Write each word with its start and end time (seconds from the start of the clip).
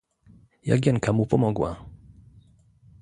"Jagienka 0.67 1.09
mu 1.13 1.25
pomogła." 1.31 1.71